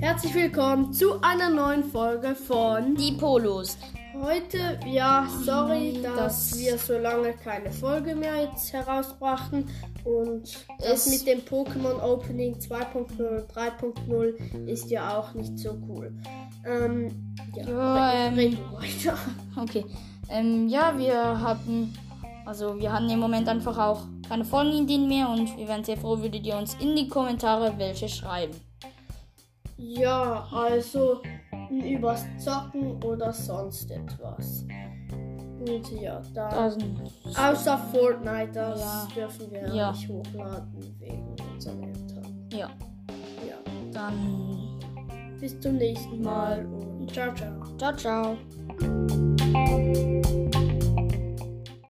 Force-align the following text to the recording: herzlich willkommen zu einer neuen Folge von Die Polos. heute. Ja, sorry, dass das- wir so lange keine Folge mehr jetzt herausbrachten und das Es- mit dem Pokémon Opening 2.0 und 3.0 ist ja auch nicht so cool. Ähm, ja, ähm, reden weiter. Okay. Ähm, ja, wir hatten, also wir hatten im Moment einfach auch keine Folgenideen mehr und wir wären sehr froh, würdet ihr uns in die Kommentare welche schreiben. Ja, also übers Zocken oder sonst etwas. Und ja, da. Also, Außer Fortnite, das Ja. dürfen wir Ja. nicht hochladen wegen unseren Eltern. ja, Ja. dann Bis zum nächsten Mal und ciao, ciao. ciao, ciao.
herzlich 0.00 0.34
willkommen 0.34 0.92
zu 0.92 1.20
einer 1.22 1.50
neuen 1.50 1.84
Folge 1.84 2.34
von 2.34 2.94
Die 2.96 3.12
Polos. 3.12 3.76
heute. 4.20 4.78
Ja, 4.86 5.26
sorry, 5.44 6.00
dass 6.02 6.16
das- 6.50 6.58
wir 6.58 6.78
so 6.78 6.98
lange 6.98 7.32
keine 7.34 7.70
Folge 7.70 8.14
mehr 8.14 8.42
jetzt 8.42 8.72
herausbrachten 8.72 9.68
und 10.04 10.42
das 10.78 11.06
Es- 11.06 11.10
mit 11.10 11.26
dem 11.26 11.40
Pokémon 11.44 12.00
Opening 12.02 12.58
2.0 12.58 13.38
und 13.40 13.48
3.0 13.54 14.34
ist 14.66 14.90
ja 14.90 15.18
auch 15.18 15.34
nicht 15.34 15.58
so 15.58 15.70
cool. 15.88 16.12
Ähm, 16.66 17.34
ja, 17.54 18.12
ähm, 18.26 18.34
reden 18.34 18.58
weiter. 18.72 19.16
Okay. 19.56 19.84
Ähm, 20.28 20.68
ja, 20.68 20.98
wir 20.98 21.40
hatten, 21.40 21.94
also 22.44 22.78
wir 22.78 22.92
hatten 22.92 23.08
im 23.10 23.20
Moment 23.20 23.48
einfach 23.48 23.78
auch 23.78 24.02
keine 24.28 24.44
Folgenideen 24.44 25.06
mehr 25.08 25.28
und 25.30 25.56
wir 25.56 25.68
wären 25.68 25.84
sehr 25.84 25.96
froh, 25.96 26.18
würdet 26.20 26.44
ihr 26.44 26.56
uns 26.56 26.74
in 26.80 26.96
die 26.96 27.08
Kommentare 27.08 27.74
welche 27.78 28.08
schreiben. 28.08 28.54
Ja, 29.78 30.46
also 30.52 31.20
übers 31.70 32.24
Zocken 32.38 33.02
oder 33.02 33.32
sonst 33.32 33.90
etwas. 33.90 34.64
Und 35.60 35.90
ja, 36.00 36.22
da. 36.32 36.48
Also, 36.48 36.80
Außer 37.36 37.78
Fortnite, 37.92 38.52
das 38.52 38.80
Ja. 38.80 39.08
dürfen 39.14 39.50
wir 39.50 39.74
Ja. 39.74 39.90
nicht 39.92 40.08
hochladen 40.08 40.96
wegen 40.98 41.36
unseren 41.52 41.82
Eltern. 41.84 42.48
ja, 42.52 42.68
Ja. 43.46 43.56
dann 43.92 44.14
Bis 45.40 45.58
zum 45.60 45.76
nächsten 45.76 46.22
Mal 46.22 46.64
und 46.64 47.12
ciao, 47.12 47.34
ciao. 47.34 47.52
ciao, 47.76 47.92
ciao. 47.94 48.36